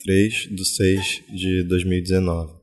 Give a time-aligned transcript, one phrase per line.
[0.00, 2.56] 3 de 6 de 2019.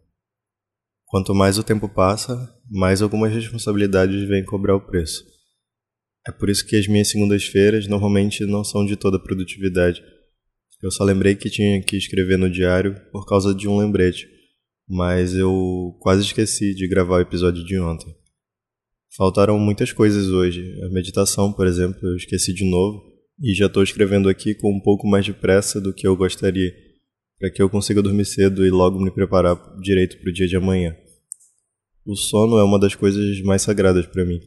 [1.05, 5.25] Quanto mais o tempo passa, mais algumas responsabilidades vêm cobrar o preço.
[6.27, 10.01] É por isso que as minhas segundas-feiras normalmente não são de toda produtividade.
[10.81, 14.27] Eu só lembrei que tinha que escrever no diário por causa de um lembrete,
[14.87, 18.15] mas eu quase esqueci de gravar o episódio de ontem.
[19.15, 20.61] Faltaram muitas coisas hoje.
[20.83, 23.03] A meditação, por exemplo, eu esqueci de novo
[23.41, 26.73] e já estou escrevendo aqui com um pouco mais de pressa do que eu gostaria,
[27.45, 30.55] para que eu consiga dormir cedo e logo me preparar direito para o dia de
[30.55, 30.95] amanhã.
[32.03, 34.39] O sono é uma das coisas mais sagradas para mim.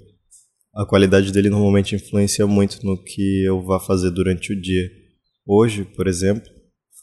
[0.74, 4.90] A qualidade dele normalmente influencia muito no que eu vá fazer durante o dia.
[5.46, 6.42] Hoje, por exemplo,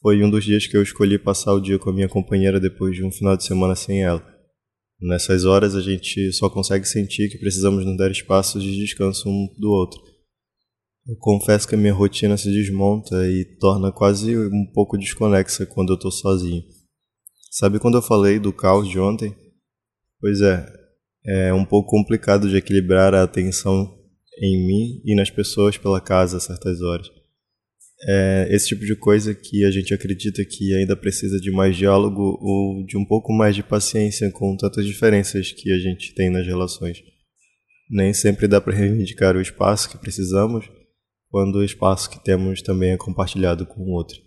[0.02, 2.94] foi um dos dias que eu escolhi passar o dia com a minha companheira depois
[2.94, 4.22] de um final de semana sem ela.
[5.00, 9.48] Nessas horas a gente só consegue sentir que precisamos nos dar espaços de descanso um
[9.58, 10.02] do outro.
[11.08, 15.90] Eu confesso que a minha rotina se desmonta e torna quase um pouco desconexa quando
[15.90, 16.64] eu estou sozinho.
[17.52, 19.36] Sabe quando eu falei do caos de ontem?
[20.20, 20.66] Pois é,
[21.24, 23.96] é um pouco complicado de equilibrar a atenção
[24.42, 27.08] em mim e nas pessoas pela casa a certas horas.
[28.08, 32.40] É esse tipo de coisa que a gente acredita que ainda precisa de mais diálogo
[32.42, 36.48] ou de um pouco mais de paciência com tantas diferenças que a gente tem nas
[36.48, 36.98] relações.
[37.92, 40.66] Nem sempre dá para reivindicar o espaço que precisamos
[41.30, 44.18] quando o espaço que temos também é compartilhado com o outro.